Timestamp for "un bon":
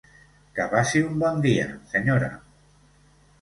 1.09-1.43